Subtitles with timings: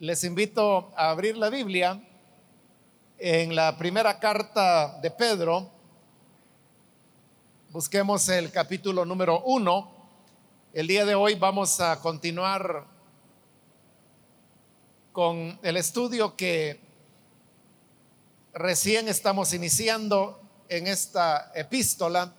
[0.00, 2.02] Les invito a abrir la Biblia
[3.18, 5.70] en la primera carta de Pedro.
[7.68, 9.92] Busquemos el capítulo número uno.
[10.72, 12.86] El día de hoy vamos a continuar
[15.12, 16.80] con el estudio que
[18.54, 20.40] recién estamos iniciando
[20.70, 22.32] en esta epístola.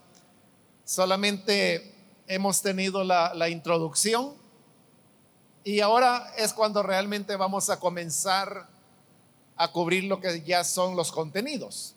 [0.84, 1.94] Solamente
[2.26, 4.41] hemos tenido la, introducción
[5.64, 8.68] y ahora es cuando realmente vamos a comenzar
[9.56, 11.96] a cubrir lo que ya son los contenidos.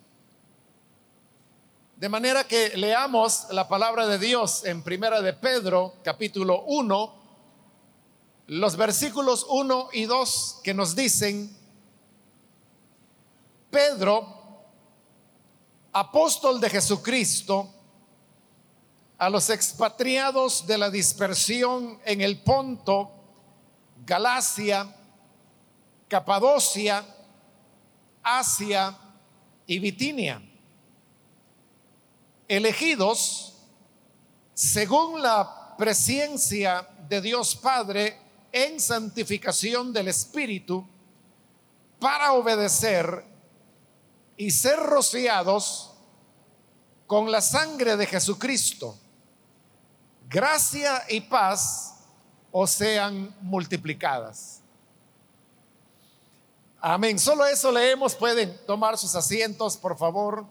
[1.97, 7.15] De manera que leamos la palabra de Dios en Primera de Pedro, capítulo 1,
[8.49, 11.57] los versículos 1 y 2 que nos dicen,
[13.71, 14.27] Pedro,
[15.93, 17.71] apóstol de Jesucristo,
[19.17, 23.14] a los expatriados de la dispersión en el Ponto,
[24.05, 24.95] Galacia,
[26.09, 27.05] Capadocia,
[28.23, 28.97] Asia
[29.67, 30.43] y Bitinia,
[32.47, 33.55] elegidos
[34.53, 38.21] según la presencia de Dios Padre
[38.53, 40.87] en santificación del Espíritu
[41.99, 43.25] para obedecer
[44.37, 45.93] y ser rociados
[47.07, 48.97] con la sangre de Jesucristo.
[50.29, 51.94] Gracia y paz
[52.57, 54.61] o sean multiplicadas.
[56.81, 57.19] Amén.
[57.19, 58.15] Solo eso leemos.
[58.15, 60.47] Pueden tomar sus asientos, por favor.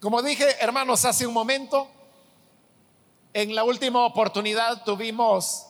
[0.00, 1.90] Como dije, hermanos, hace un momento,
[3.36, 5.66] en la última oportunidad tuvimos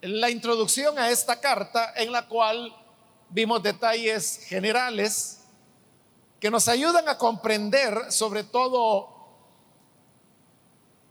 [0.00, 2.72] la introducción a esta carta en la cual
[3.30, 5.40] vimos detalles generales
[6.38, 9.08] que nos ayudan a comprender sobre todo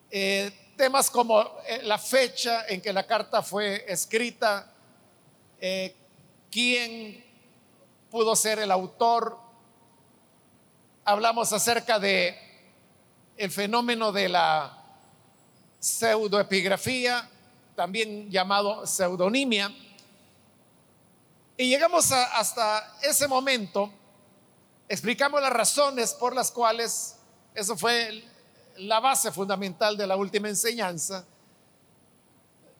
[0.09, 4.71] eh, temas como eh, la fecha en que la carta fue escrita,
[5.59, 5.93] eh,
[6.49, 7.25] quién
[8.09, 9.37] pudo ser el autor.
[11.03, 12.39] Hablamos acerca de
[13.35, 14.80] el fenómeno de la
[15.81, 17.27] pseudoepigrafía,
[17.75, 19.75] también llamado pseudonimia.
[21.57, 23.91] Y llegamos hasta ese momento,
[24.87, 27.17] explicamos las razones por las cuales,
[27.53, 28.23] eso fue
[28.77, 31.25] la base fundamental de la última enseñanza,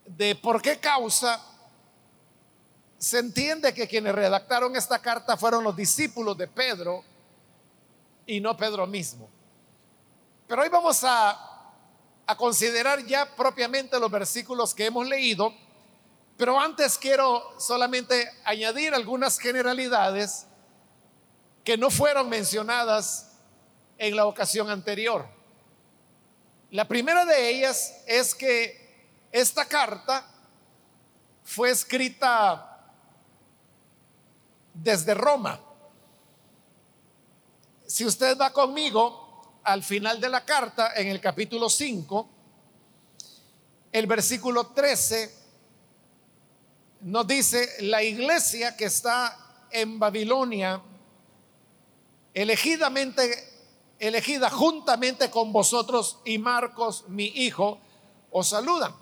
[0.06, 1.44] de por qué causa
[2.98, 7.04] se entiende que quienes redactaron esta carta fueron los discípulos de Pedro
[8.28, 9.28] y no Pedro mismo.
[10.48, 11.51] Pero hoy vamos a
[12.31, 15.53] a considerar ya propiamente los versículos que hemos leído,
[16.38, 20.47] pero antes quiero solamente añadir algunas generalidades
[21.66, 23.34] que no fueron mencionadas
[23.97, 25.28] en la ocasión anterior.
[26.70, 30.25] La primera de ellas es que esta carta
[31.44, 32.94] fue escrita
[34.74, 35.59] desde Roma.
[37.86, 39.21] Si usted va conmigo
[39.64, 42.30] al final de la carta, en el capítulo 5,
[43.92, 45.42] el versículo 13,
[47.02, 50.82] nos dice, la iglesia que está en Babilonia,
[52.34, 53.50] elegidamente,
[54.00, 57.80] elegida juntamente con vosotros y Marcos, mi hijo,
[58.32, 58.96] os saludan.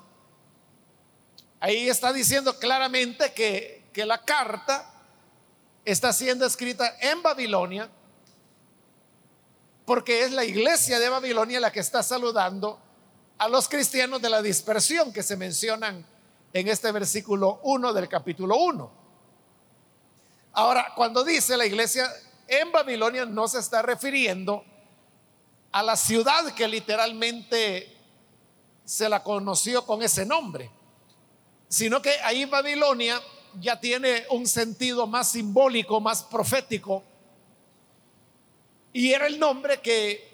[1.60, 4.94] Ahí está diciendo claramente que, que la carta
[5.86, 7.90] está siendo escrita en Babilonia
[9.90, 12.80] porque es la iglesia de Babilonia la que está saludando
[13.40, 16.06] a los cristianos de la dispersión que se mencionan
[16.54, 18.92] en este versículo 1 del capítulo 1.
[20.54, 22.08] Ahora, cuando dice la iglesia
[22.48, 24.64] en Babilonia, no se está refiriendo
[25.72, 27.92] a la ciudad que literalmente
[28.86, 30.70] se la conoció con ese nombre,
[31.68, 33.20] sino que ahí Babilonia
[33.60, 37.04] ya tiene un sentido más simbólico, más profético,
[38.94, 40.28] y era el nombre que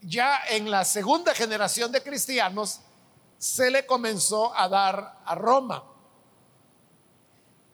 [0.00, 2.80] ya en la segunda generación de cristianos
[3.38, 5.84] se le comenzó a dar a Roma.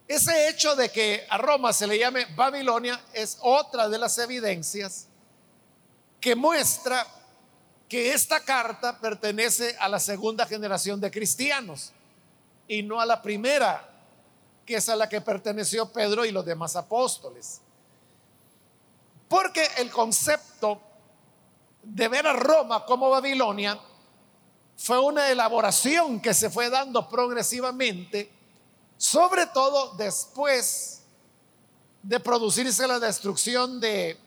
[0.07, 5.07] Ese hecho de que a Roma se le llame Babilonia es otra de las evidencias
[6.19, 7.07] que muestra
[7.87, 11.91] que esta carta pertenece a la segunda generación de cristianos
[12.67, 13.89] y no a la primera,
[14.65, 17.61] que es a la que perteneció Pedro y los demás apóstoles.
[19.31, 20.81] Porque el concepto
[21.81, 23.79] de ver a Roma como Babilonia
[24.75, 28.29] fue una elaboración que se fue dando progresivamente
[28.97, 31.03] sobre todo después
[32.03, 34.19] de producirse la destrucción de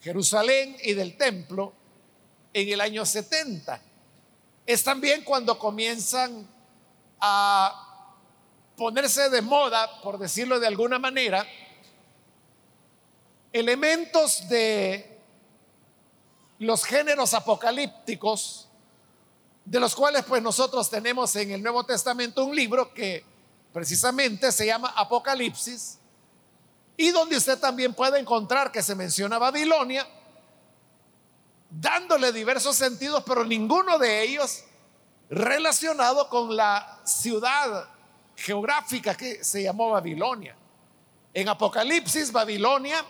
[0.00, 1.72] Jerusalén y del templo
[2.52, 3.82] en el año 70.
[4.64, 6.46] Es también cuando comienzan
[7.18, 8.14] a
[8.76, 11.44] ponerse de moda, por decirlo de alguna manera,
[13.58, 15.18] elementos de
[16.58, 18.68] los géneros apocalípticos,
[19.64, 23.24] de los cuales pues nosotros tenemos en el Nuevo Testamento un libro que
[23.72, 25.98] precisamente se llama Apocalipsis,
[26.96, 30.06] y donde usted también puede encontrar que se menciona Babilonia,
[31.68, 34.64] dándole diversos sentidos, pero ninguno de ellos
[35.28, 37.88] relacionado con la ciudad
[38.36, 40.56] geográfica que se llamó Babilonia.
[41.34, 43.04] En Apocalipsis, Babilonia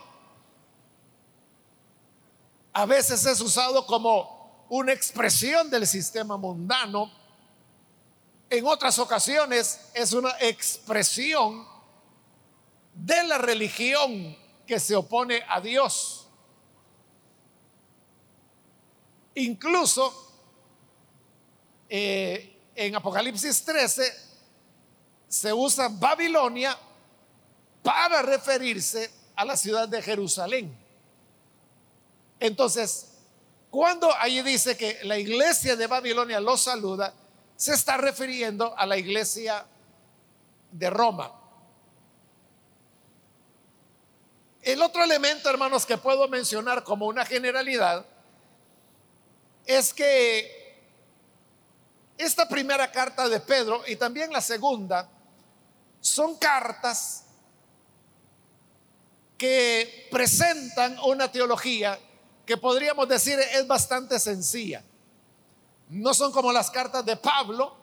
[2.77, 7.11] a veces es usado como una expresión del sistema mundano.
[8.51, 11.67] En otras ocasiones es una expresión
[12.93, 14.37] de la religión
[14.67, 16.27] que se opone a Dios.
[19.33, 20.35] Incluso
[21.89, 24.13] eh, en Apocalipsis 13
[25.27, 26.77] se usa Babilonia
[27.81, 30.86] para referirse a la ciudad de Jerusalén.
[32.39, 33.07] Entonces,
[33.69, 37.13] cuando allí dice que la iglesia de Babilonia lo saluda,
[37.55, 39.65] se está refiriendo a la iglesia
[40.71, 41.31] de Roma.
[44.61, 48.05] El otro elemento, hermanos, que puedo mencionar como una generalidad
[49.65, 50.81] es que
[52.17, 55.09] esta primera carta de Pedro y también la segunda
[55.99, 57.25] son cartas
[59.37, 61.99] que presentan una teología
[62.47, 64.81] que podríamos decir es bastante sencilla.
[65.89, 67.75] No son como las cartas de Pablo,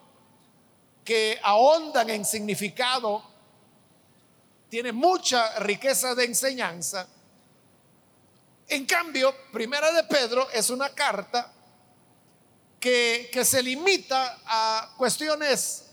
[1.03, 3.23] que ahondan en significado
[4.67, 7.07] tiene mucha riqueza de enseñanza.
[8.67, 11.53] En cambio, Primera de Pedro es una carta
[12.79, 15.85] que, que se limita a cuestiones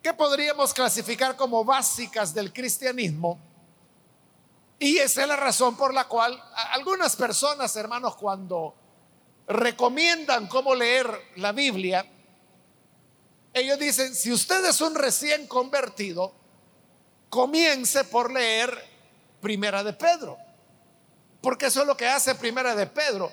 [0.00, 3.49] que podríamos clasificar como básicas del cristianismo.
[4.82, 6.42] Y esa es la razón por la cual
[6.72, 8.74] algunas personas, hermanos, cuando
[9.46, 11.06] recomiendan cómo leer
[11.36, 12.10] la Biblia,
[13.52, 16.32] ellos dicen, si usted es un recién convertido,
[17.28, 18.74] comience por leer
[19.42, 20.38] Primera de Pedro.
[21.42, 23.30] Porque eso es lo que hace Primera de Pedro,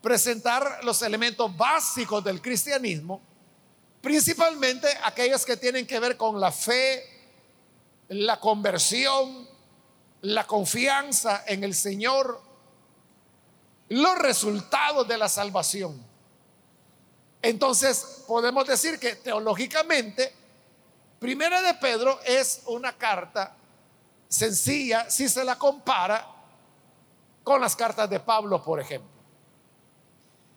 [0.00, 3.20] presentar los elementos básicos del cristianismo,
[4.00, 7.02] principalmente aquellos que tienen que ver con la fe,
[8.10, 9.57] la conversión,
[10.22, 12.40] la confianza en el Señor,
[13.88, 16.04] los resultados de la salvación.
[17.40, 20.34] Entonces, podemos decir que teológicamente
[21.18, 23.56] Primera de Pedro es una carta
[24.28, 26.26] sencilla si se la compara
[27.42, 29.10] con las cartas de Pablo, por ejemplo.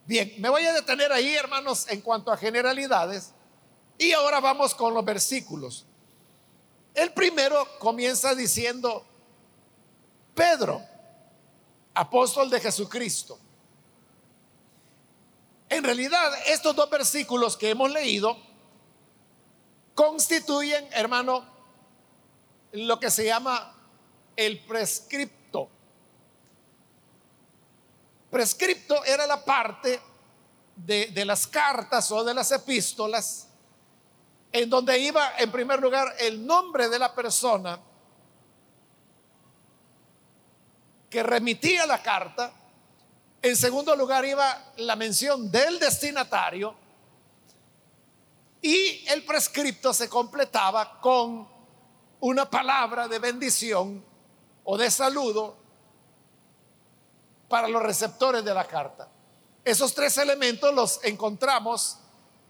[0.05, 3.31] Bien, me voy a detener ahí, hermanos, en cuanto a generalidades.
[3.97, 5.85] Y ahora vamos con los versículos.
[6.93, 9.05] El primero comienza diciendo,
[10.33, 10.81] Pedro,
[11.94, 13.38] apóstol de Jesucristo.
[15.69, 18.38] En realidad, estos dos versículos que hemos leído
[19.95, 21.45] constituyen, hermano,
[22.74, 23.76] lo que se llama
[24.35, 25.69] el prescripto.
[28.30, 30.02] Prescripto era la parte
[30.76, 33.47] de, de, las cartas o de las epístolas
[34.52, 37.80] en donde iba en primer lugar el nombre de la persona
[41.11, 42.53] que remitía la carta,
[43.41, 46.73] en segundo lugar iba la mención del destinatario
[48.61, 51.47] y el prescripto se completaba con
[52.21, 54.03] una palabra de bendición
[54.63, 55.57] o de saludo
[57.49, 59.09] para los receptores de la carta.
[59.65, 61.97] Esos tres elementos los encontramos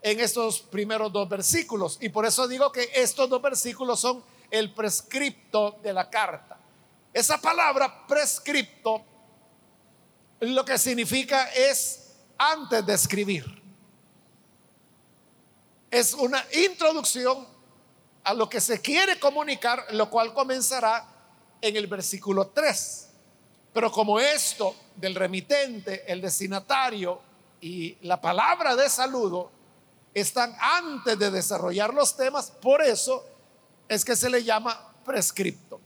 [0.03, 1.97] en estos primeros dos versículos.
[1.99, 6.60] Y por eso digo que estos dos versículos son el prescripto de la carta.
[7.13, 9.03] Esa palabra prescripto
[10.39, 13.61] lo que significa es antes de escribir
[15.91, 17.45] es una introducción
[18.23, 21.05] a lo que se quiere comunicar, lo cual comenzará
[21.59, 23.09] en el versículo 3.
[23.73, 27.21] Pero como esto del remitente, el destinatario
[27.59, 29.51] y la palabra de saludo
[30.13, 33.25] están antes de desarrollar los temas, por eso
[33.87, 35.81] es que se le llama prescripto.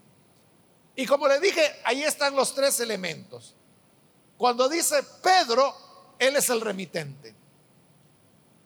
[0.96, 3.56] Y como le dije, ahí están los tres elementos.
[4.38, 5.76] Cuando dice Pedro,
[6.18, 7.36] él es el remitente.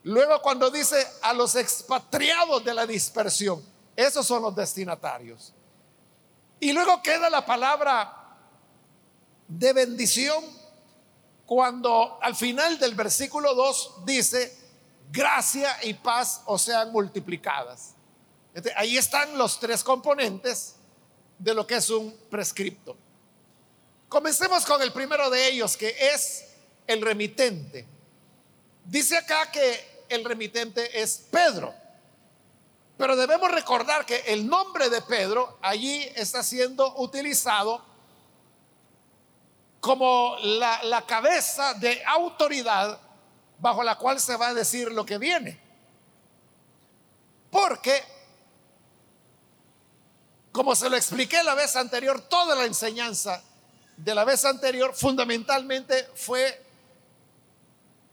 [0.03, 3.63] Luego cuando dice a los expatriados de la dispersión,
[3.95, 5.53] Esos son los destinatarios.
[6.62, 8.38] Y luego queda la palabra
[9.45, 10.41] de bendición
[11.45, 14.57] cuando al final del versículo 2 dice,
[15.12, 17.95] gracia y paz o sean multiplicadas.
[18.77, 20.75] ahí están los tres componentes
[21.39, 22.96] de lo que es un prescripto.
[24.08, 26.46] Comencemos con el primero de ellos, que es
[26.86, 27.88] el remitente.
[28.86, 31.74] Dice acá que el remitente es Pedro.
[32.98, 37.86] Pero debemos recordar que el nombre de Pedro allí está siendo utilizado
[39.79, 43.00] como la, la, cabeza de autoridad
[43.60, 45.58] bajo la cual se va a decir lo que viene.
[47.50, 48.03] Porque,
[50.51, 53.43] como se lo expliqué la vez anterior, toda la enseñanza
[53.97, 56.65] de la vez anterior fundamentalmente fue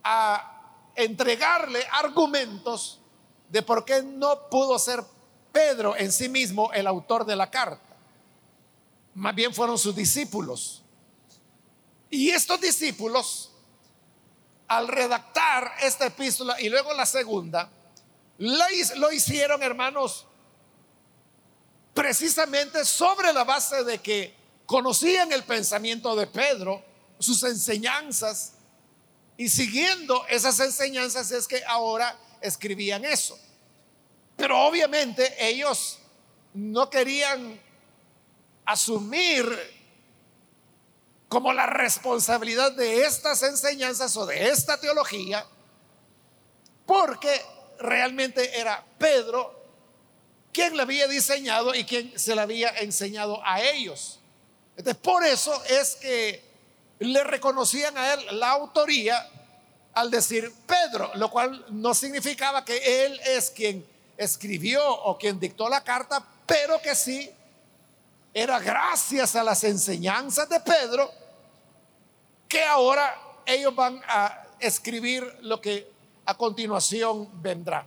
[0.03, 3.01] a entregarle argumentos
[3.49, 5.05] de por qué no pudo ser
[5.53, 7.97] Pedro en sí mismo el autor de la carta.
[9.15, 10.83] Más bien fueron sus discípulos.
[12.11, 13.53] Y estos discípulos,
[14.69, 17.71] al redactar esta epístola y luego la segunda,
[18.39, 20.27] lo hicieron, hermanos,
[21.97, 24.35] precisamente sobre la base de que
[24.67, 26.85] conocían el pensamiento de Pedro,
[27.19, 28.53] sus enseñanzas,
[29.39, 33.39] y siguiendo esas enseñanzas es que ahora escribían eso.
[34.37, 35.99] Pero obviamente ellos
[36.53, 37.59] no querían
[38.67, 39.47] asumir
[41.29, 45.47] como la responsabilidad de estas enseñanzas o de esta teología,
[46.85, 47.41] porque
[47.79, 49.56] realmente era Pedro
[50.57, 54.21] quien la había diseñado y quien se la había enseñado a ellos.
[54.75, 56.43] Entonces, por eso es que
[56.99, 59.29] le reconocían a él la autoría
[59.93, 63.87] al decir Pedro, lo cual no significaba que él es quien
[64.17, 67.31] escribió o quien dictó la carta, pero que sí
[68.33, 71.13] era gracias a las enseñanzas de Pedro
[72.49, 75.93] que ahora ellos van a escribir lo que
[76.25, 77.87] a continuación vendrá.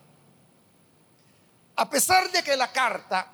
[1.80, 3.32] A pesar de que la carta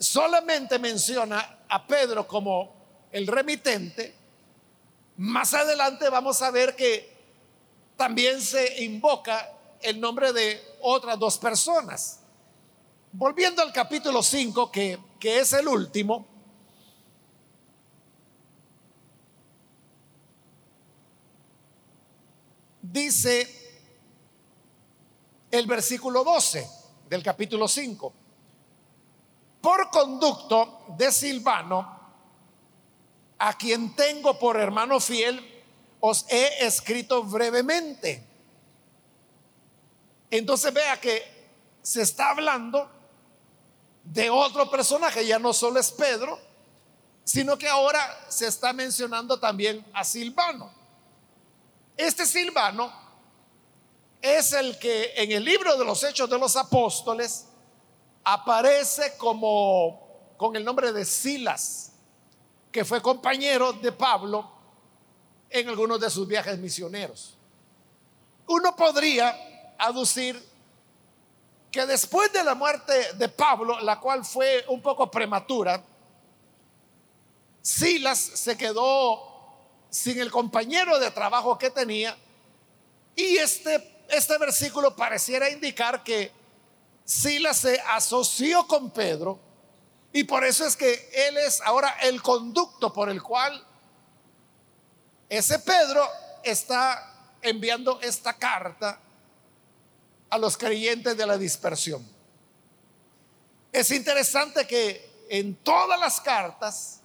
[0.00, 4.16] solamente menciona a Pedro como el remitente,
[5.18, 7.08] más adelante vamos a ver que
[7.96, 9.48] también se invoca
[9.80, 12.18] el nombre de otras dos personas.
[13.12, 16.26] Volviendo al capítulo 5, que, que es el último,
[22.82, 23.86] dice
[25.52, 26.79] el versículo 12
[27.10, 28.12] del capítulo 5.
[29.60, 31.98] Por conducto de Silvano,
[33.36, 35.44] a quien tengo por hermano fiel,
[35.98, 38.24] os he escrito brevemente.
[40.30, 41.20] Entonces vea que
[41.82, 42.88] se está hablando
[44.04, 46.38] de otro personaje, ya no solo es Pedro,
[47.24, 50.70] sino que ahora se está mencionando también a Silvano.
[51.96, 53.09] Este Silvano
[54.22, 57.46] es el que en el libro de los Hechos de los Apóstoles
[58.24, 61.92] aparece como con el nombre de Silas,
[62.70, 64.50] que fue compañero de Pablo
[65.48, 67.36] en algunos de sus viajes misioneros.
[68.46, 69.36] Uno podría
[69.78, 70.42] aducir
[71.70, 75.82] que después de la muerte de Pablo, la cual fue un poco prematura,
[77.62, 79.22] Silas se quedó
[79.90, 82.16] sin el compañero de trabajo que tenía
[83.20, 86.32] y este, este versículo pareciera indicar que
[87.04, 89.38] Silas se asoció con Pedro
[90.12, 93.64] y por eso es que él es ahora el conducto por el cual
[95.28, 96.06] ese Pedro
[96.42, 99.00] está enviando esta carta
[100.28, 102.06] a los creyentes de la dispersión.
[103.72, 107.00] Es interesante que en todas las cartas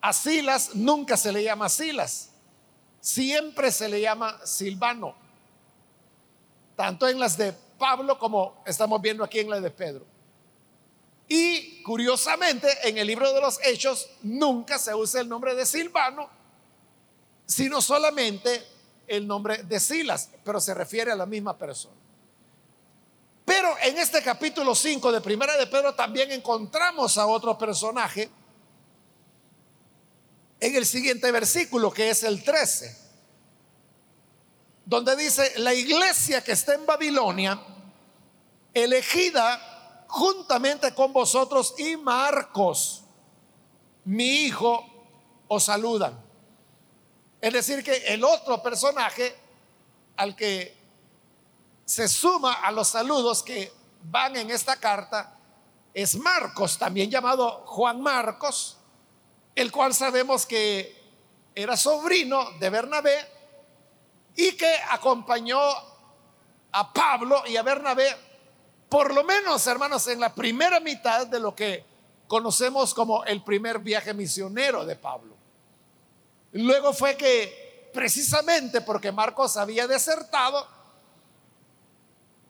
[0.00, 2.30] a Silas nunca se le llama Silas,
[3.04, 5.14] siempre se le llama Silvano,
[6.74, 10.06] tanto en las de Pablo como estamos viendo aquí en la de Pedro.
[11.28, 16.30] Y curiosamente, en el libro de los Hechos nunca se usa el nombre de Silvano,
[17.44, 18.66] sino solamente
[19.06, 21.96] el nombre de Silas, pero se refiere a la misma persona.
[23.44, 28.30] Pero en este capítulo 5 de Primera de Pedro también encontramos a otro personaje
[30.64, 32.96] en el siguiente versículo, que es el 13,
[34.86, 37.60] donde dice, la iglesia que está en Babilonia,
[38.72, 43.02] elegida juntamente con vosotros y Marcos,
[44.04, 44.84] mi hijo,
[45.48, 46.18] os saludan.
[47.42, 49.36] Es decir, que el otro personaje
[50.16, 50.74] al que
[51.84, 53.70] se suma a los saludos que
[54.02, 55.38] van en esta carta
[55.92, 58.78] es Marcos, también llamado Juan Marcos,
[59.54, 61.02] el cual sabemos que
[61.54, 63.16] era sobrino de Bernabé
[64.36, 65.60] y que acompañó
[66.72, 68.16] a Pablo y a Bernabé,
[68.88, 71.84] por lo menos, hermanos, en la primera mitad de lo que
[72.26, 75.36] conocemos como el primer viaje misionero de Pablo.
[76.52, 80.66] Luego fue que, precisamente porque Marcos había desertado,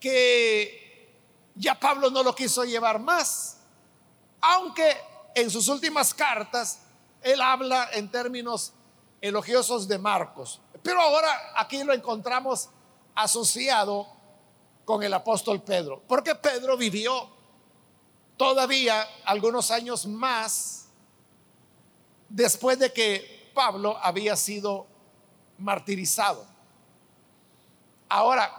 [0.00, 1.12] que
[1.54, 3.58] ya Pablo no lo quiso llevar más,
[4.40, 4.96] aunque
[5.34, 6.80] en sus últimas cartas
[7.24, 8.72] él habla en términos
[9.20, 10.60] elogiosos de Marcos.
[10.82, 12.68] Pero ahora aquí lo encontramos
[13.14, 14.06] asociado
[14.84, 17.28] con el apóstol Pedro, porque Pedro vivió
[18.36, 20.88] todavía algunos años más
[22.28, 24.86] después de que Pablo había sido
[25.58, 26.44] martirizado.
[28.08, 28.52] Ahora,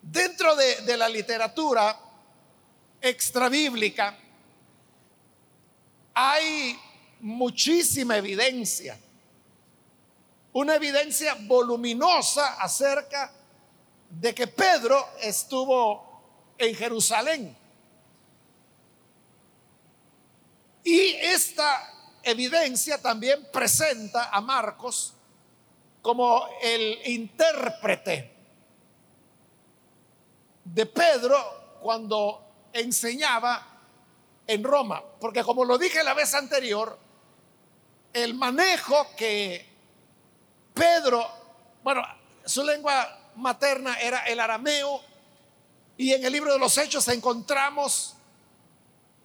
[0.00, 1.98] dentro de, la literatura
[3.00, 4.16] extrabíblica
[6.14, 6.78] hay
[7.26, 8.98] muchísima evidencia
[10.56, 13.30] una evidencia voluminosa acerca
[14.08, 17.54] de que Pedro estuvo en Jerusalén.
[20.82, 25.12] Y esta evidencia también presenta a Marcos
[26.00, 28.34] como el intérprete
[30.64, 33.78] de Pedro cuando enseñaba
[34.46, 35.04] en Roma.
[35.20, 37.04] Porque como lo dije la vez anterior,
[38.16, 39.66] el manejo que
[40.72, 41.28] Pedro,
[41.82, 42.02] bueno,
[42.46, 45.02] su lengua materna era el arameo
[45.98, 48.14] y en el libro de los hechos encontramos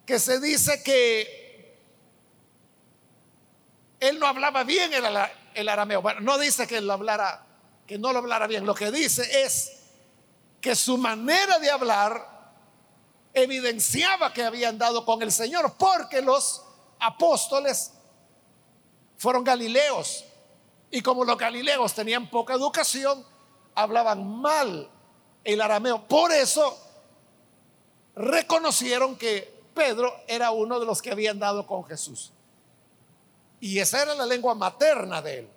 [0.04, 1.80] que se dice que
[3.98, 6.02] él no hablaba bien el, arameo.
[6.02, 6.82] Bueno, no dice que
[7.86, 8.66] que no lo hablara bien.
[8.66, 9.72] Lo que dice es
[10.60, 12.28] que su manera de hablar
[13.32, 16.62] evidenciaba que había andado con el Señor, porque los
[16.98, 17.91] apóstoles
[19.22, 20.24] fueron galileos
[20.90, 23.24] y como los galileos tenían poca educación,
[23.72, 24.90] hablaban mal
[25.44, 26.08] el arameo.
[26.08, 26.76] Por eso
[28.16, 32.32] reconocieron que Pedro era uno de los que habían dado con Jesús.
[33.60, 35.48] Y esa era la lengua materna de él.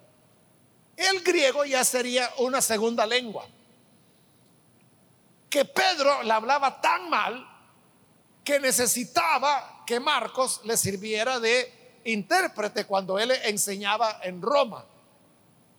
[0.95, 3.47] El griego ya sería una segunda lengua.
[5.49, 7.49] Que Pedro la hablaba tan mal
[8.43, 14.85] que necesitaba que Marcos le sirviera de intérprete cuando él enseñaba en Roma.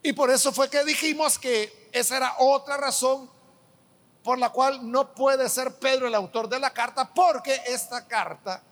[0.03, 3.31] Y por eso fue que dijimos que esa era otra razón
[4.23, 8.63] por la cual no puede ser Pedro el autor de la carta, porque esta carta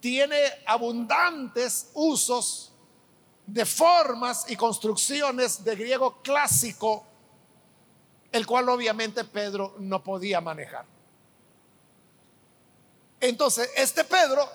[0.00, 0.36] tiene
[0.66, 2.72] abundantes usos
[3.46, 7.04] de formas y construcciones de griego clásico,
[8.30, 10.86] el cual obviamente Pedro no podía manejar.
[13.20, 14.48] Entonces, este Pedro,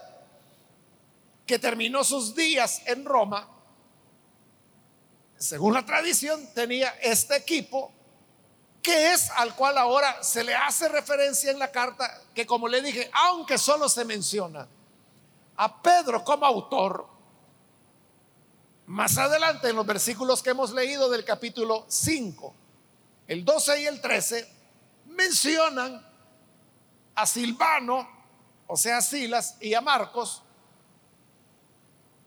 [1.49, 3.49] que terminó sus días en Roma,
[5.35, 7.91] según la tradición, tenía este equipo
[8.83, 12.83] que es al cual ahora se le hace referencia en la carta, que como le
[12.83, 14.67] dije, aunque solo se menciona
[15.55, 17.07] a Pedro como autor,
[18.85, 22.53] más adelante en los versículos que hemos leído del capítulo 5,
[23.25, 24.53] el 12 y el 13,
[25.07, 26.07] mencionan
[27.15, 28.07] a Silvano,
[28.67, 30.43] o sea, a Silas y a Marcos,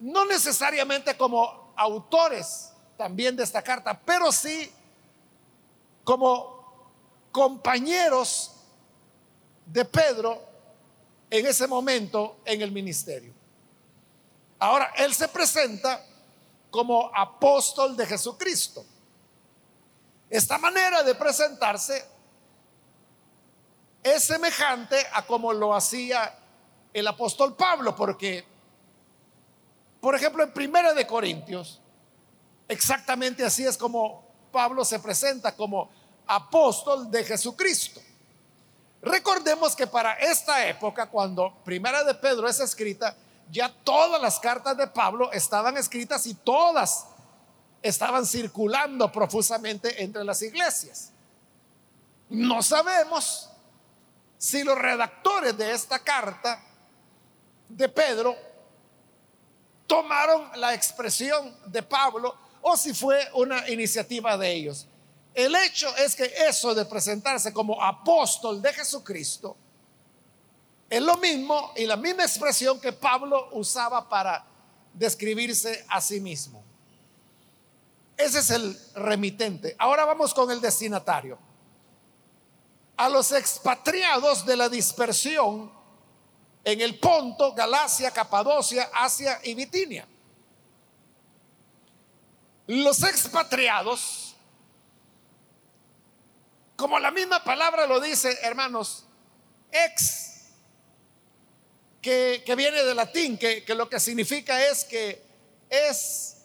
[0.03, 4.71] no necesariamente como autores también de esta carta, pero sí
[6.03, 8.51] como compañeros
[9.65, 10.43] de Pedro
[11.31, 13.33] en ese momento en el ministerio.
[14.59, 16.05] Ahora, él se presenta
[16.71, 18.85] como apóstol de Jesucristo.
[20.29, 22.05] Esta manera de presentarse
[24.03, 26.39] es semejante a como lo hacía
[26.93, 28.52] el apóstol Pablo, porque,
[30.03, 31.81] por ejemplo, en Primera de Corintios,
[32.73, 35.91] Exactamente así es como Pablo se presenta como
[36.27, 38.01] apóstol de Jesucristo.
[39.03, 43.15] Recordemos que para esta época, cuando Primera de Pedro es escrita,
[43.51, 47.09] ya todas las cartas de Pablo estaban escritas y todas
[47.83, 51.13] estaban circulando profusamente entre las iglesias.
[52.31, 53.51] No sabemos
[54.39, 56.63] si los redactores de esta carta
[57.69, 58.35] de Pedro
[59.87, 64.87] tomaron la expresión de Pablo o si fue una iniciativa de ellos.
[65.35, 69.57] El hecho es que eso de presentarse como apóstol de Jesucristo
[70.89, 74.45] es lo mismo y la misma expresión que Pablo usaba para
[74.93, 76.63] describirse a sí mismo.
[78.17, 79.75] Ese es el remitente.
[79.79, 81.39] Ahora vamos con el destinatario.
[82.95, 85.73] a los expatriados de la dispersión
[86.65, 90.07] en el Ponto, Galacia, Capadocia, Asia y Bitinia.
[92.67, 94.37] Los expatriados,
[96.77, 99.05] como la misma palabra lo dice, hermanos,
[99.71, 100.51] ex,
[102.01, 105.23] que, viene de latín, que, que lo que significa es que
[105.69, 106.37] es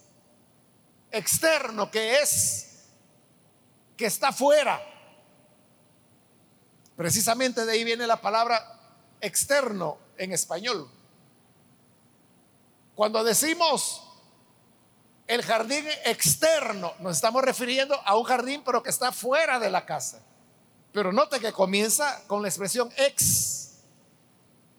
[1.11, 2.85] externo, que es,
[3.95, 4.81] que está fuera.
[6.95, 8.79] Precisamente de ahí viene la palabra
[9.21, 10.89] externo en español.
[12.95, 14.03] Cuando decimos
[15.27, 19.85] el jardín externo, nos estamos refiriendo a un jardín pero que está fuera de la
[19.85, 20.21] casa.
[20.91, 23.79] Pero note que comienza con la expresión ex,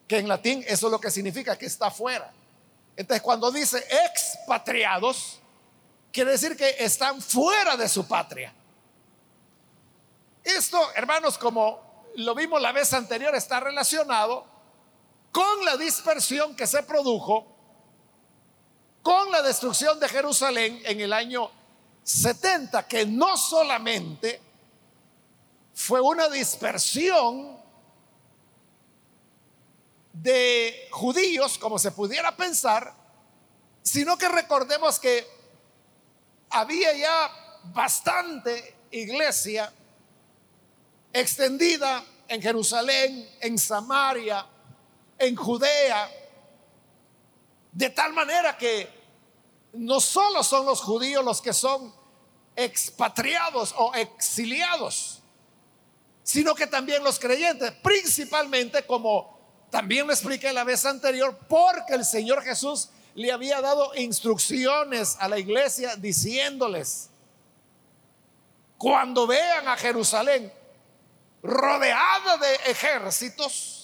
[0.09, 2.33] que en latín eso es lo que significa que está fuera.
[2.97, 5.39] Entonces cuando dice expatriados,
[6.13, 8.53] quiere decir que están fuera de su patria.
[10.43, 14.58] Esto, hermanos, como lo vimos la vez anterior, está relacionado
[15.33, 17.59] con la dispersión que se produjo
[19.03, 21.51] con la destrucción de Jerusalén en el año
[22.03, 24.39] 70, que no solamente
[25.73, 27.59] fue una dispersión
[30.13, 32.93] de judíos, como se pudiera pensar,
[33.83, 35.27] sino que recordemos que
[36.51, 39.73] había ya bastante iglesia
[41.13, 44.47] extendida en Jerusalén, en Samaria,
[45.19, 46.11] en Judea,
[47.73, 48.89] de tal manera que
[49.73, 51.95] no solo son los judíos los que son
[52.57, 55.21] expatriados o exiliados,
[56.23, 59.39] sino que también los creyentes, principalmente como
[59.71, 65.29] también lo expliqué la vez anterior, porque el Señor Jesús le había dado instrucciones a
[65.29, 67.11] la iglesia diciéndoles,
[68.77, 70.53] cuando vean a Jerusalén
[71.43, 73.78] rodeada de ejércitos,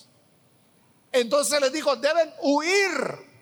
[1.14, 3.34] entonces les dijo, deben huir.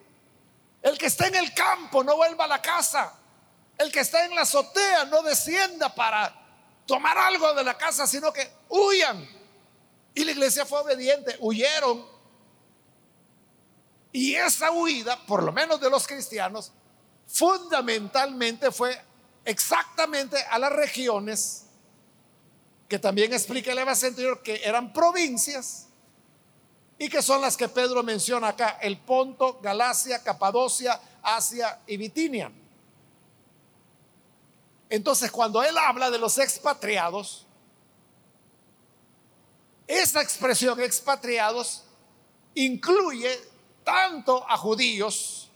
[0.82, 3.14] El que está en el campo no vuelva a la casa.
[3.78, 6.32] El que está en la azotea no descienda para
[6.87, 9.28] tomar algo de la casa, sino que huyan.
[10.14, 12.12] Y la iglesia fue obediente, huyeron
[14.12, 16.70] y esa huida, por lo menos de los cristianos,
[17.26, 19.00] fundamentalmente fue
[19.44, 21.64] exactamente a las regiones
[22.88, 25.88] que también explica el Evangelio que eran provincias
[27.03, 32.53] y que son las que Pedro menciona acá, el Ponto, Galacia, Capadocia, Asia y Bitinia.
[34.88, 37.45] Entonces, cuando él habla de los expatriados,
[39.88, 41.83] esa expresión expatriados
[42.55, 43.37] incluye
[43.83, 45.51] tanto a judíos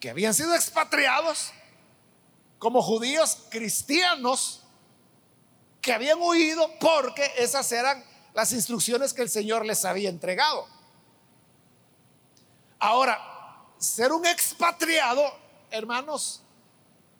[0.00, 1.52] que habían sido expatriados
[2.58, 4.64] como judíos cristianos
[5.80, 10.66] que habían huido porque esas eran las instrucciones que el Señor les había entregado.
[12.78, 13.20] Ahora,
[13.78, 15.22] ser un expatriado,
[15.70, 16.42] hermanos,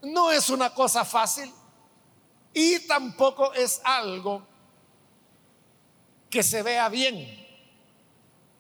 [0.03, 1.53] no es una cosa fácil
[2.53, 4.47] y tampoco es algo
[6.29, 7.39] que se vea bien.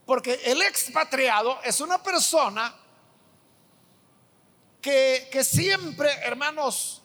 [0.04, 2.74] Porque el expatriado es una persona
[4.80, 7.02] que, que siempre, hermanos,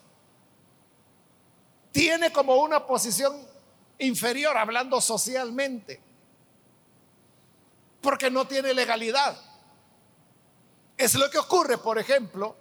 [1.91, 3.47] tiene como una posición
[3.99, 5.99] inferior, hablando socialmente,
[8.01, 9.39] porque no tiene legalidad.
[10.97, 12.55] Es lo que ocurre, por ejemplo,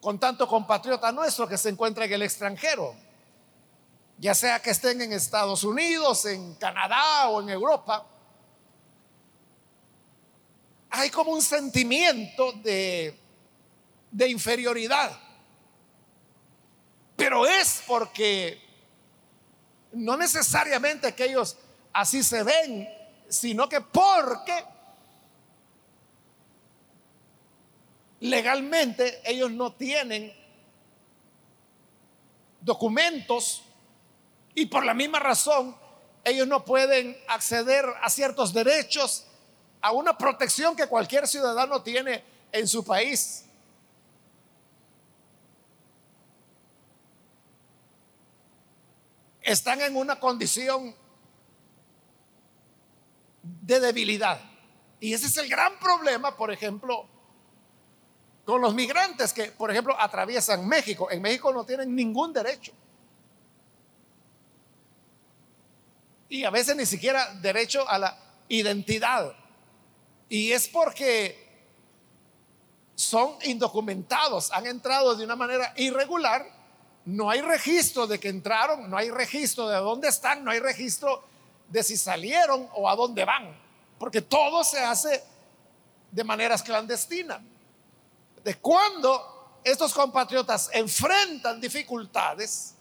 [0.00, 2.94] con tanto compatriota nuestro que se encuentra en el extranjero,
[4.18, 8.06] ya sea que estén en Estados Unidos, en Canadá o en Europa
[10.96, 13.18] hay como un sentimiento de,
[14.12, 15.18] de inferioridad.
[17.16, 18.63] Pero es porque
[19.94, 21.56] no necesariamente que ellos
[21.92, 22.88] así se ven,
[23.28, 24.64] sino que porque
[28.20, 30.32] legalmente ellos no tienen
[32.60, 33.62] documentos
[34.54, 35.76] y por la misma razón
[36.24, 39.26] ellos no pueden acceder a ciertos derechos
[39.80, 43.44] a una protección que cualquier ciudadano tiene en su país.
[49.44, 50.94] Están en una condición
[53.42, 54.40] de debilidad.
[55.00, 57.06] Y ese es el gran problema, por ejemplo,
[58.46, 61.10] con los migrantes que, por ejemplo, atraviesan México.
[61.10, 62.72] En México no tienen ningún derecho.
[66.30, 69.36] Y a veces ni siquiera derecho a la identidad.
[70.30, 71.44] Y es porque
[72.94, 76.46] son indocumentados, han entrado de una manera irregular
[77.06, 81.24] no hay registro de que entraron, no hay registro de dónde están, no hay registro
[81.68, 83.54] de si salieron o a dónde van,
[83.98, 85.22] porque todo se hace
[86.10, 87.40] de maneras clandestinas.
[88.42, 92.74] De cuando estos compatriotas enfrentan dificultades,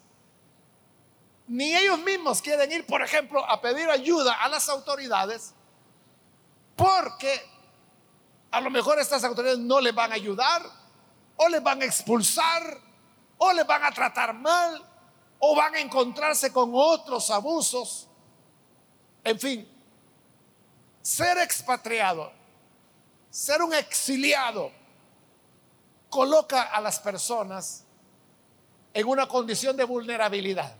[1.47, 5.53] ni ellos mismos quieren ir, por ejemplo, a pedir ayuda a las autoridades,
[6.75, 7.41] porque
[8.51, 10.63] a lo mejor estas autoridades no les van a ayudar,
[11.35, 12.79] o les van a expulsar,
[13.37, 14.81] o les van a tratar mal,
[15.39, 18.07] o van a encontrarse con otros abusos.
[19.23, 19.67] En fin,
[21.01, 22.31] ser expatriado,
[23.29, 24.71] ser un exiliado,
[26.09, 27.83] coloca a las personas
[28.93, 30.75] en una condición de vulnerabilidad.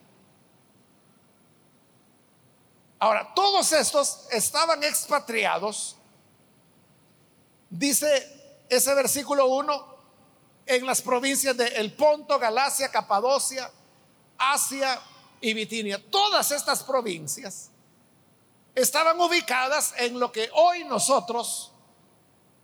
[3.00, 5.98] Ahora, todos estos estaban expatriados,
[7.70, 9.93] dice ese versículo 1,
[10.66, 13.70] en las provincias de El Ponto, Galacia, Capadocia,
[14.38, 15.00] Asia
[15.42, 16.02] y Bitinia.
[16.10, 17.70] Todas estas provincias
[18.76, 21.72] estaban ubicadas en lo que hoy nosotros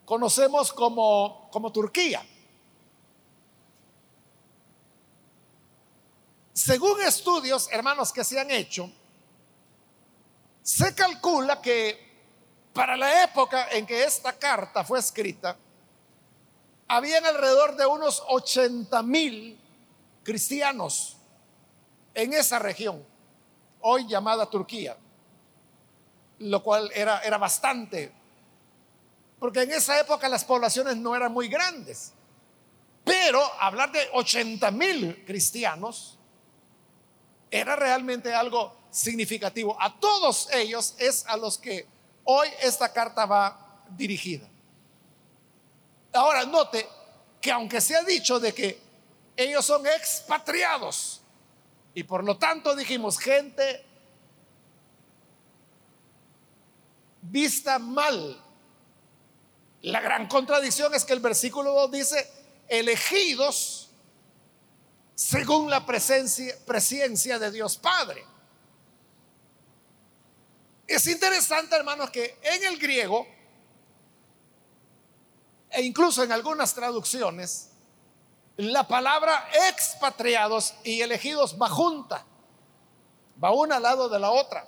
[0.06, 2.26] conocemos como, como Turquía.
[6.54, 8.92] Según estudios, hermanos, que se han hecho,
[10.62, 12.10] se calcula que
[12.74, 15.58] para la época en que esta carta fue escrita,
[16.90, 19.58] habían alrededor de unos 80 mil
[20.24, 21.18] cristianos
[22.16, 23.06] en esa región,
[23.82, 24.98] hoy llamada Turquía,
[26.40, 28.12] lo cual era, era bastante,
[29.40, 32.12] porque en esa época las poblaciones no eran muy grandes,
[33.06, 36.18] pero hablar de 80 mil cristianos
[37.52, 39.78] era realmente algo significativo.
[39.80, 41.88] A todos ellos es a los que
[42.24, 44.48] hoy esta carta va dirigida.
[46.14, 46.88] Ahora, note
[47.42, 48.82] que aunque se ha dicho de que
[49.36, 51.22] ellos son expatriados
[51.94, 53.86] y por lo tanto dijimos gente
[57.22, 58.44] vista mal,
[59.82, 62.32] la gran contradicción es que el versículo 2 dice
[62.68, 63.90] elegidos
[65.16, 68.26] según la presencia, presencia de Dios Padre.
[70.88, 73.28] Es interesante, hermanos, que en el griego,
[75.70, 77.70] e incluso en algunas traducciones,
[78.58, 82.26] la palabra expatriados y elegidos va junta,
[83.42, 84.68] va una al lado de la otra.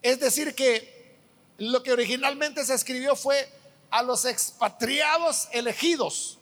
[0.00, 1.18] Es decir, que
[1.58, 3.52] lo que originalmente se escribió fue
[3.90, 6.38] a los expatriados elegidos.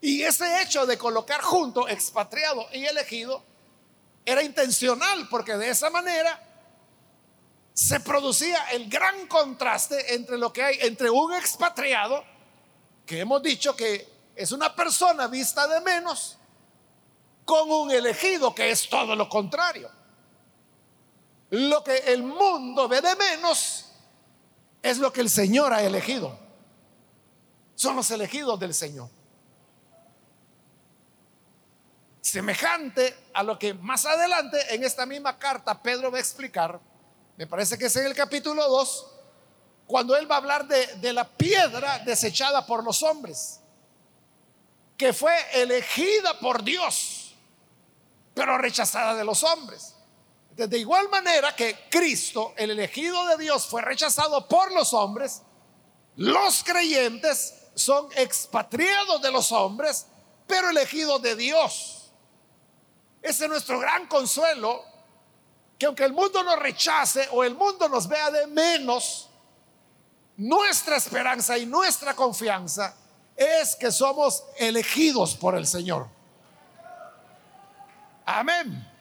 [0.00, 3.42] Y ese hecho de colocar junto expatriado y elegido
[4.24, 6.45] era intencional porque de esa manera
[7.76, 12.24] se producía el gran contraste entre lo que hay entre un expatriado,
[13.04, 16.38] que hemos dicho que es una persona vista de menos,
[17.44, 19.90] con un elegido que es todo lo contrario.
[21.50, 23.92] Lo que el mundo ve de menos
[24.82, 26.38] es lo que el Señor ha elegido.
[27.74, 29.10] Son los elegidos del Señor.
[32.22, 36.80] semejante a lo que más adelante en esta misma carta Pedro va a explicar,
[37.36, 39.06] me parece que es en el capítulo 2,
[39.86, 43.60] cuando él va a hablar de, de la piedra desechada por los hombres,
[44.96, 47.34] que fue elegida por Dios,
[48.34, 49.94] pero rechazada de los hombres.
[50.56, 55.42] De igual manera que Cristo, el elegido de Dios, fue rechazado por los hombres,
[56.16, 60.06] los creyentes son expatriados de los hombres,
[60.46, 62.10] pero elegidos de Dios.
[63.20, 64.82] Ese es nuestro gran consuelo,
[65.78, 69.28] que aunque el mundo nos rechace o el mundo nos vea de menos,
[70.36, 72.94] nuestra esperanza y nuestra confianza
[73.36, 76.08] es que somos elegidos por el Señor.
[78.24, 78.92] Amén.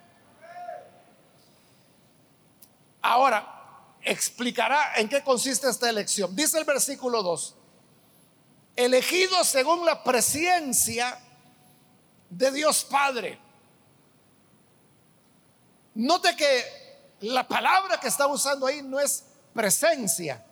[3.02, 3.56] Ahora,
[4.02, 6.36] explicará en qué consiste esta elección.
[6.36, 7.56] Dice el versículo 2,
[8.76, 11.20] elegidos según la presencia
[12.30, 13.45] de Dios Padre.
[15.96, 16.64] Note que
[17.22, 20.46] la palabra que está usando ahí no es presencia,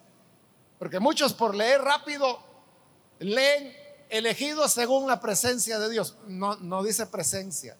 [0.79, 2.39] porque muchos por leer rápido
[3.19, 3.75] leen
[4.09, 6.15] elegidos según la presencia de Dios.
[6.27, 7.77] No, no dice presencia,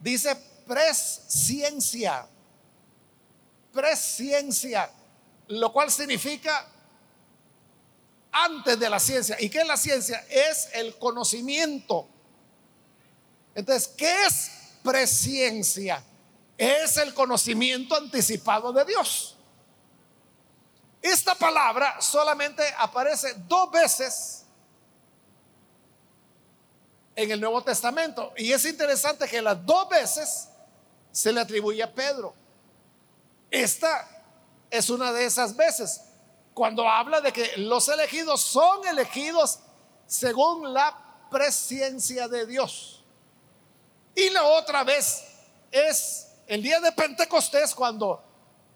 [0.00, 0.34] dice
[0.66, 2.26] presciencia,
[3.72, 4.90] presciencia,
[5.48, 6.68] lo cual significa
[8.32, 9.36] antes de la ciencia.
[9.38, 10.24] ¿Y qué es la ciencia?
[10.30, 12.08] Es el conocimiento.
[13.54, 14.50] Entonces, ¿qué es
[14.82, 16.02] presciencia?
[16.62, 19.36] Es el conocimiento anticipado de Dios.
[21.00, 24.44] Esta palabra solamente aparece dos veces
[27.16, 28.32] en el Nuevo Testamento.
[28.36, 30.48] Y es interesante que las dos veces
[31.10, 32.32] se le atribuye a Pedro.
[33.50, 34.08] Esta
[34.70, 36.02] es una de esas veces,
[36.54, 39.58] cuando habla de que los elegidos son elegidos
[40.06, 43.04] según la presencia de Dios.
[44.14, 45.24] Y la otra vez
[45.72, 48.22] es el día de Pentecostés, cuando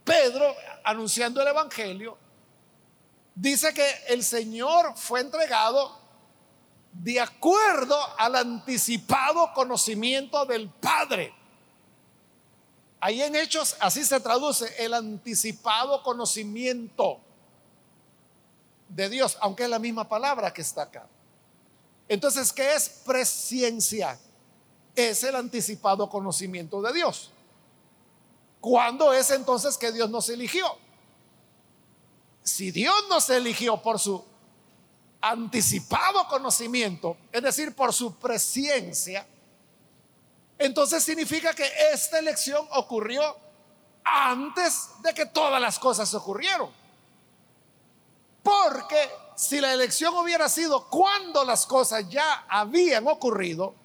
[0.05, 2.17] Pedro, anunciando el Evangelio,
[3.35, 5.99] dice que el Señor fue entregado
[6.93, 11.35] de acuerdo al anticipado conocimiento del Padre.
[13.01, 17.21] Ahí en Hechos así se traduce el anticipado conocimiento
[18.89, 21.07] de Dios, aunque es la misma palabra que está acá.
[22.09, 24.19] Entonces, ¿qué es presciencia?
[24.95, 27.33] Es el anticipado conocimiento de Dios.
[28.67, 30.67] ¿Cuándo es entonces que Dios nos eligió?
[32.43, 34.25] Si Dios nos eligió por su
[35.21, 39.25] anticipado conocimiento, es decir, por su presencia,
[40.59, 43.37] entonces significa que esta elección ocurrió
[44.03, 46.69] antes de que todas las cosas ocurrieron.
[48.43, 53.77] Porque si la elección hubiera sido cuando las cosas ya habían ocurrido,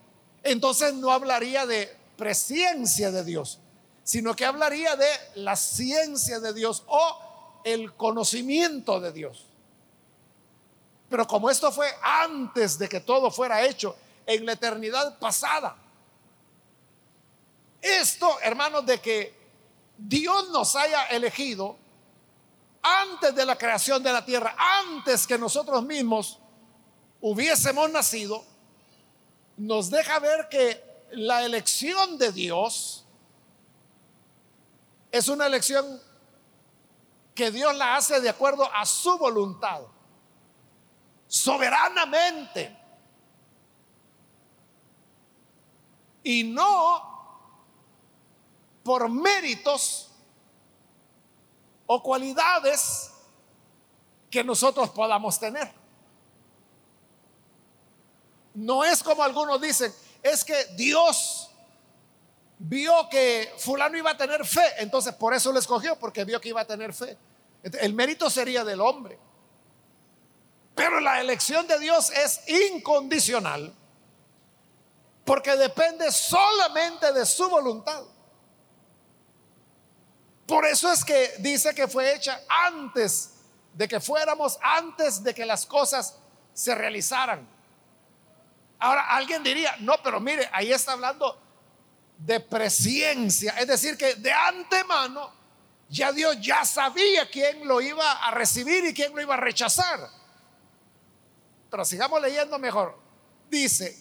[0.42, 3.61] entonces no hablaría de presencia de Dios,
[4.04, 9.46] sino que hablaría de la ciencia de Dios o el conocimiento de Dios.
[11.10, 15.76] Pero como esto fue antes de que todo fuera hecho, en la eternidad pasada,
[17.82, 19.36] esto, hermanos, de que
[19.98, 21.76] Dios nos haya elegido
[22.82, 26.40] antes de la creación de la tierra, antes que nosotros mismos
[27.20, 28.44] hubiésemos nacido,
[29.58, 33.01] nos deja ver que la elección de Dios
[35.12, 36.02] es una elección
[37.36, 39.82] que Dios la hace de acuerdo a su voluntad,
[41.28, 42.78] soberanamente.
[46.24, 47.12] Y no
[48.84, 50.10] por méritos
[51.88, 53.12] o cualidades
[54.30, 55.74] que nosotros podamos tener.
[58.54, 59.94] No es como algunos dicen,
[60.24, 61.51] es que Dios
[62.64, 66.50] vio que fulano iba a tener fe, entonces por eso lo escogió, porque vio que
[66.50, 67.18] iba a tener fe.
[67.64, 69.18] El mérito sería del hombre.
[70.76, 73.74] Pero la elección de Dios es incondicional,
[75.26, 78.04] porque depende solamente de su voluntad.
[80.46, 83.32] Por eso es que dice que fue hecha antes
[83.74, 86.18] de que fuéramos, antes de que las cosas
[86.54, 87.48] se realizaran.
[88.78, 91.51] Ahora alguien diría, no, pero mire, ahí está hablando
[92.26, 95.34] de presencia, es decir, que de antemano
[95.90, 100.08] ya Dios ya sabía quién lo iba a recibir y quién lo iba a rechazar.
[101.70, 102.98] Pero sigamos leyendo mejor.
[103.50, 103.98] Dice,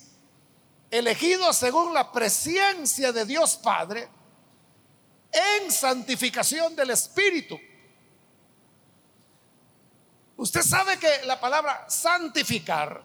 [0.91, 4.09] elegido según la presencia de Dios Padre,
[5.33, 7.59] en santificación del Espíritu.
[10.37, 13.05] Usted sabe que la palabra santificar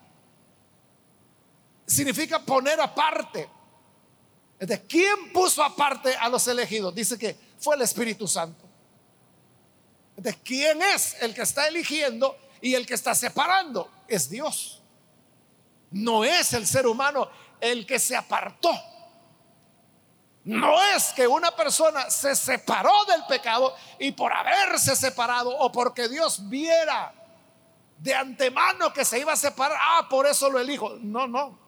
[1.86, 3.55] significa poner aparte.
[4.60, 6.96] ¿De quién puso aparte a los elegidos?
[6.96, 8.66] Dice que fue el Espíritu Santo.
[10.16, 13.92] ¿De quién es el que está eligiendo y el que está separando?
[14.08, 14.82] Es Dios.
[15.92, 18.72] No es el ser humano el que se apartó.
[20.46, 26.08] No es que una persona se separó del pecado y por haberse separado o porque
[26.08, 27.14] Dios viera
[27.98, 30.98] de antemano que se iba a separar, ah, por eso lo elijo.
[31.02, 31.65] No, no.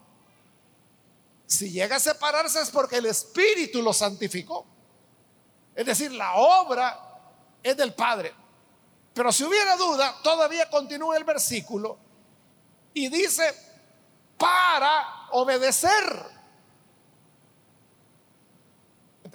[1.47, 4.65] Si llega a separarse es porque el Espíritu lo santificó.
[5.73, 6.99] Es decir, la obra
[7.63, 8.33] es del Padre.
[9.13, 11.97] Pero si hubiera duda, todavía continúa el versículo
[12.93, 13.55] y dice,
[14.37, 16.37] para obedecer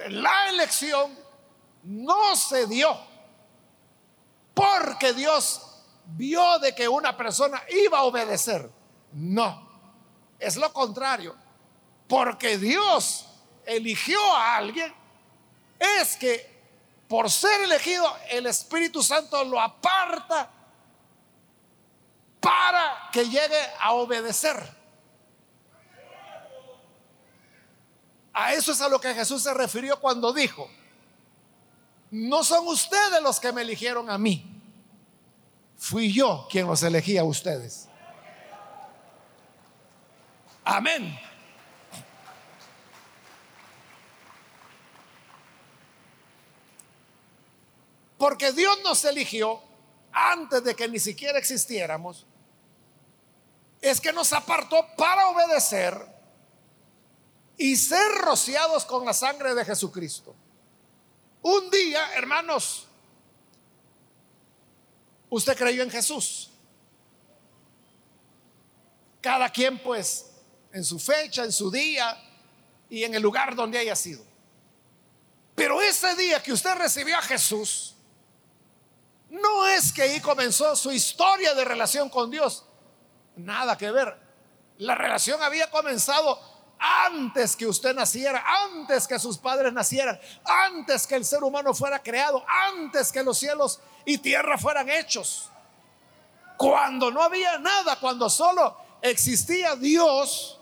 [0.08, 1.16] la elección
[1.84, 2.96] no se dio
[4.54, 5.62] porque Dios
[6.04, 8.70] vio de que una persona iba a obedecer.
[9.12, 9.68] No,
[10.38, 11.34] es lo contrario.
[12.12, 13.24] Porque Dios
[13.64, 14.92] eligió a alguien,
[15.78, 16.46] es que
[17.08, 20.50] por ser elegido el Espíritu Santo lo aparta
[22.38, 24.62] para que llegue a obedecer.
[28.34, 30.68] A eso es a lo que Jesús se refirió cuando dijo,
[32.10, 34.44] no son ustedes los que me eligieron a mí,
[35.78, 37.88] fui yo quien los elegí a ustedes.
[40.62, 41.31] Amén.
[48.22, 49.60] Porque Dios nos eligió
[50.12, 52.24] antes de que ni siquiera existiéramos,
[53.80, 56.00] es que nos apartó para obedecer
[57.56, 60.36] y ser rociados con la sangre de Jesucristo.
[61.42, 62.86] Un día, hermanos,
[65.28, 66.52] usted creyó en Jesús.
[69.20, 70.30] Cada quien pues
[70.72, 72.22] en su fecha, en su día
[72.88, 74.24] y en el lugar donde haya sido.
[75.56, 77.91] Pero ese día que usted recibió a Jesús,
[79.32, 82.66] no es que ahí comenzó su historia de relación con Dios.
[83.34, 84.14] Nada que ver.
[84.76, 86.38] La relación había comenzado
[86.78, 92.02] antes que usted naciera, antes que sus padres nacieran, antes que el ser humano fuera
[92.02, 95.48] creado, antes que los cielos y tierra fueran hechos.
[96.58, 100.60] Cuando no había nada, cuando solo existía Dios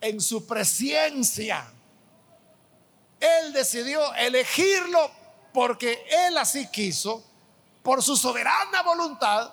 [0.00, 1.70] en su presencia.
[3.20, 5.10] Él decidió elegirlo
[5.52, 7.29] porque Él así quiso,
[7.82, 9.52] por su soberana voluntad,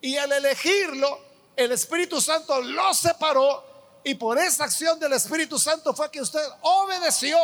[0.00, 1.18] y al elegirlo,
[1.56, 3.64] el Espíritu Santo lo separó
[4.04, 7.38] y por esa acción del Espíritu Santo fue que usted obedeció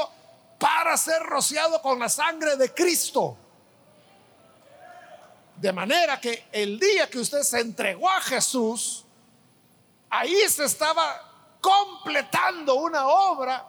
[0.58, 3.34] para ser rociado con la sangre de Cristo.
[5.56, 9.04] De manera que el día que usted se entregó a Jesús,
[10.10, 13.66] ahí se estaba completando una obra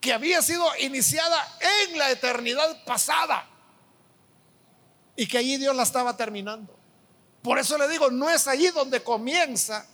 [0.00, 3.46] que había sido iniciada en la eternidad pasada
[5.16, 6.74] y que allí Dios la estaba terminando.
[7.42, 9.86] Por eso le digo, no es allí donde comienza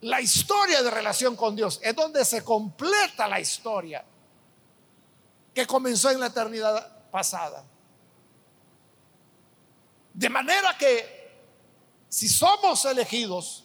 [0.00, 4.04] la historia de relación con Dios, es donde se completa la historia
[5.54, 7.64] que comenzó en la eternidad pasada.
[10.12, 11.16] De manera que
[12.08, 13.64] si somos elegidos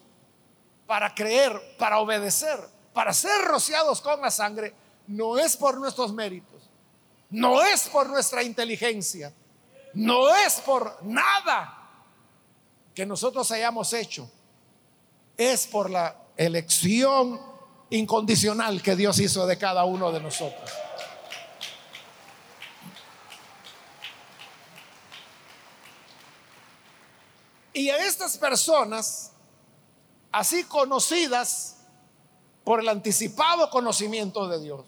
[0.85, 2.59] para creer, para obedecer,
[2.93, 4.73] para ser rociados con la sangre,
[5.07, 6.69] no es por nuestros méritos,
[7.29, 9.33] no es por nuestra inteligencia,
[9.93, 11.89] no es por nada
[12.93, 14.29] que nosotros hayamos hecho,
[15.37, 17.39] es por la elección
[17.89, 20.69] incondicional que Dios hizo de cada uno de nosotros.
[27.73, 29.31] Y a estas personas,
[30.31, 31.77] así conocidas
[32.63, 34.85] por el anticipado conocimiento de Dios,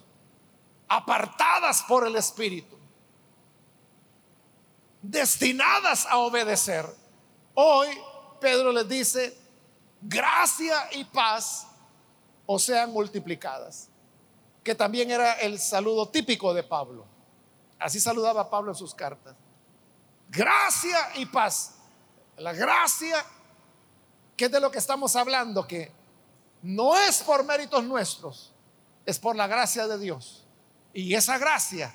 [0.87, 2.72] apartadas por el Espíritu,
[5.03, 6.85] destinadas a obedecer,
[7.53, 7.89] hoy
[8.39, 9.37] Pedro les dice,
[10.01, 11.67] gracia y paz
[12.45, 13.89] o sean multiplicadas,
[14.63, 17.05] que también era el saludo típico de Pablo.
[17.77, 19.35] Así saludaba Pablo en sus cartas.
[20.29, 21.75] Gracia y paz.
[22.37, 23.23] La gracia,
[24.37, 25.91] que es de lo que estamos hablando, que
[26.61, 28.53] no es por méritos nuestros,
[29.05, 30.47] es por la gracia de Dios.
[30.93, 31.93] Y esa gracia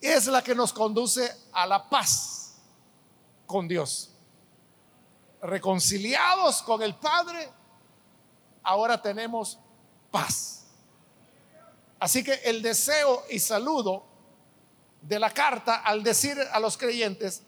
[0.00, 2.56] es la que nos conduce a la paz
[3.46, 4.10] con Dios
[5.46, 7.48] reconciliados con el Padre,
[8.62, 9.58] ahora tenemos
[10.10, 10.64] paz.
[11.98, 14.04] Así que el deseo y saludo
[15.00, 17.42] de la carta al decir a los creyentes,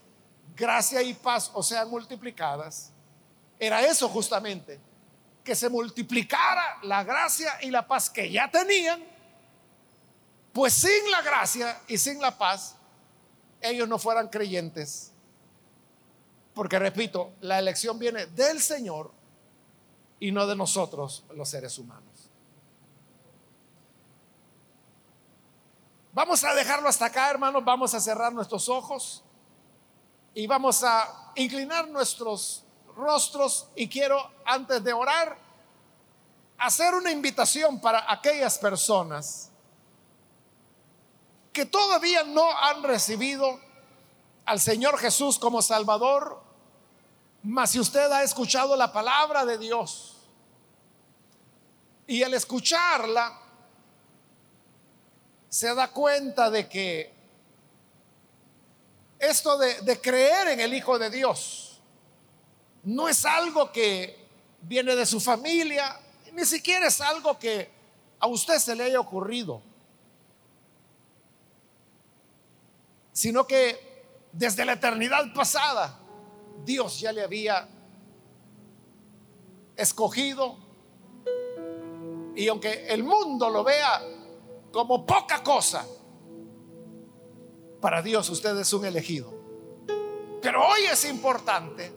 [0.57, 2.93] gracia y paz o sean multiplicadas,
[3.59, 4.81] era eso justamente,
[5.45, 9.05] que se multiplicara la gracia y la paz que ya tenían,
[10.53, 12.77] pues sin la gracia y sin la paz,
[13.61, 15.13] ellos no fueran creyentes
[16.59, 19.13] porque repito, la elección viene del Señor
[20.19, 22.33] y no de nosotros los seres humanos.
[26.13, 27.65] Vamos a dejarlo hasta acá, hermanos.
[27.65, 29.23] Vamos a cerrar nuestros ojos
[30.35, 32.65] y vamos a inclinar nuestros
[32.97, 33.69] rostros.
[33.77, 35.39] Y quiero, antes de orar,
[36.59, 39.53] hacer una invitación para aquellas personas
[41.59, 43.59] que todavía no han recibido
[44.45, 46.41] al Señor Jesús como Salvador
[47.43, 50.19] mas si usted ha escuchado la palabra de Dios
[52.07, 53.41] y al escucharla
[55.49, 57.13] se da cuenta de que
[59.19, 61.81] esto de, de, creer en el Hijo de Dios
[62.85, 64.29] no es algo que
[64.63, 65.99] viene de su familia,
[66.33, 67.69] ni siquiera es algo que
[68.21, 69.61] a usted se le haya ocurrido,
[73.19, 75.99] sino que desde la eternidad pasada
[76.65, 77.69] Dios ya le había
[79.75, 80.57] escogido.
[82.37, 84.01] Y aunque el mundo lo vea
[84.71, 85.85] como poca cosa,
[87.81, 89.35] para Dios usted es un elegido.
[90.41, 91.93] Pero hoy es importante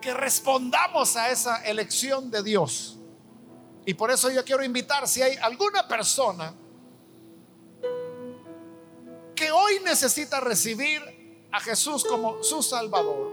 [0.00, 2.96] que respondamos a esa elección de Dios.
[3.84, 6.54] Y por eso yo quiero invitar si hay alguna persona
[9.54, 13.32] hoy necesita recibir a Jesús como su Salvador.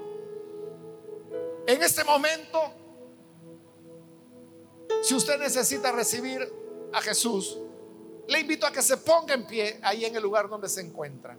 [1.68, 2.60] En este momento,
[5.02, 6.54] Si usted necesita recibir
[6.94, 7.58] a Jesús,
[8.28, 11.38] le invito a que se ponga en pie ahí en el lugar donde se encuentra.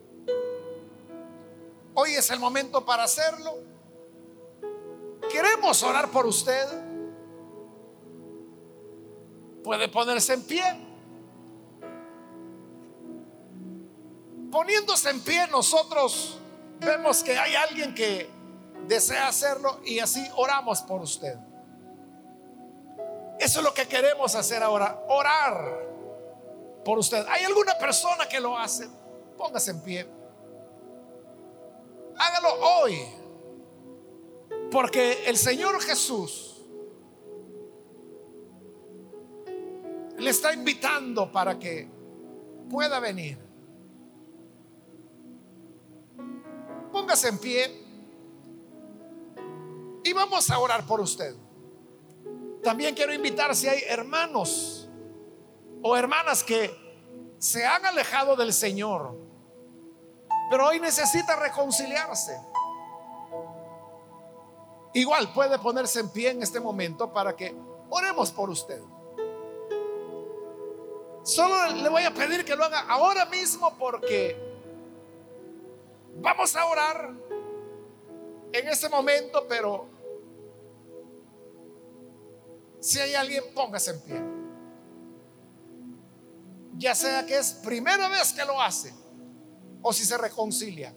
[1.95, 3.55] Hoy es el momento para hacerlo.
[5.31, 6.67] Queremos orar por usted.
[9.63, 10.92] Puede ponerse en pie.
[14.53, 16.39] Poniéndose en pie, nosotros
[16.79, 18.29] vemos que hay alguien que
[18.87, 21.39] desea hacerlo y así oramos por usted.
[23.41, 25.89] Eso es lo que queremos hacer ahora, orar
[26.85, 27.25] por usted.
[27.29, 28.87] ¿Hay alguna persona que lo hace?
[29.39, 30.07] Póngase en pie.
[32.19, 33.01] Hágalo hoy.
[34.71, 36.63] Porque el Señor Jesús
[40.19, 41.89] le está invitando para que
[42.69, 43.52] pueda venir.
[46.93, 47.83] Póngase en pie
[50.05, 51.35] y vamos a orar por usted.
[52.63, 54.89] También quiero invitar si hay hermanos
[55.83, 56.71] o hermanas que
[57.39, 59.17] se han alejado del Señor,
[60.51, 62.39] pero hoy necesita reconciliarse.
[64.95, 67.57] Igual puede ponerse en pie en este momento para que
[67.89, 68.83] oremos por usted.
[71.25, 74.52] Solo le voy a pedir que lo haga ahora mismo porque
[76.17, 77.15] vamos a orar
[78.53, 79.87] en ese momento, pero
[82.81, 84.23] si hay alguien, póngase en pie.
[86.77, 88.93] Ya sea que es primera vez que lo hace
[89.83, 90.95] o si se reconcilia.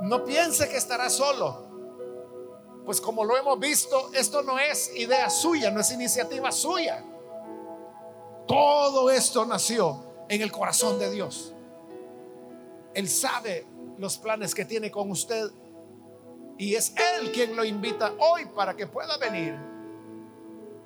[0.00, 1.72] No piense que estará solo.
[2.84, 7.02] Pues como lo hemos visto, esto no es idea suya, no es iniciativa suya.
[8.46, 11.54] Todo esto nació en el corazón de Dios.
[12.94, 13.66] Él sabe
[13.98, 15.50] los planes que tiene con usted
[16.58, 19.56] y es Él quien lo invita hoy para que pueda venir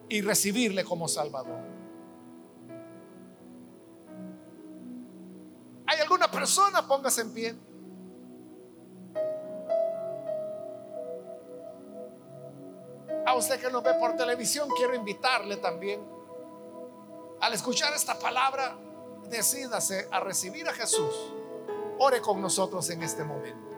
[0.08, 1.60] y recibirle como Salvador.
[5.86, 6.86] ¿Hay alguna persona?
[6.86, 7.54] Póngase en pie.
[13.26, 16.00] A usted que nos ve por televisión, quiero invitarle también.
[17.40, 18.76] Al escuchar esta palabra,
[19.28, 21.14] decídase a recibir a Jesús.
[21.98, 23.68] Ore con nosotros en este momento.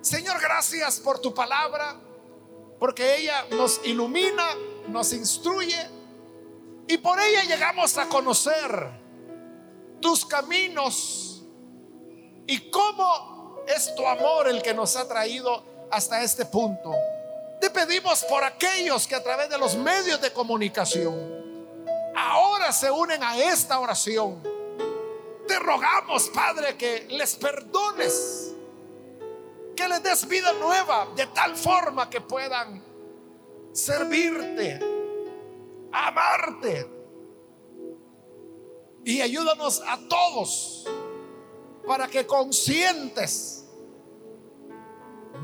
[0.00, 2.00] Señor, gracias por tu palabra,
[2.78, 4.46] porque ella nos ilumina,
[4.88, 5.98] nos instruye
[6.86, 8.90] y por ella llegamos a conocer
[10.00, 11.44] tus caminos
[12.46, 16.94] y cómo es tu amor el que nos ha traído hasta este punto.
[17.60, 21.37] Te pedimos por aquellos que a través de los medios de comunicación
[22.16, 24.42] ahora se unen a esta oración.
[25.46, 28.54] Te rogamos, Padre, que les perdones
[29.78, 32.82] que les des vida nueva de tal forma que puedan
[33.72, 34.80] servirte,
[35.92, 36.90] amarte.
[39.04, 40.84] Y ayúdanos a todos
[41.86, 43.64] para que conscientes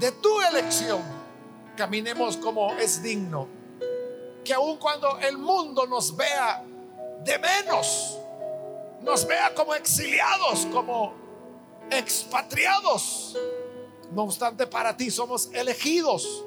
[0.00, 1.00] de tu elección
[1.76, 3.46] caminemos como es digno.
[4.44, 6.62] Que aun cuando el mundo nos vea
[7.24, 8.18] de menos,
[9.00, 11.14] nos vea como exiliados, como
[11.90, 13.36] expatriados,
[14.12, 16.44] no obstante, para ti somos elegidos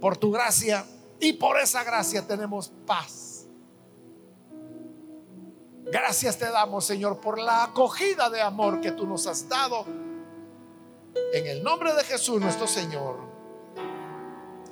[0.00, 0.84] por tu gracia
[1.20, 3.46] y por esa gracia tenemos paz.
[5.84, 9.84] Gracias te damos, Señor, por la acogida de amor que tú nos has dado.
[11.32, 13.18] En el nombre de Jesús nuestro Señor.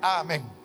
[0.00, 0.59] Amén.